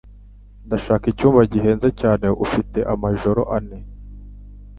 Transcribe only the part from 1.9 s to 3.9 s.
cyane ufite amajoro ane.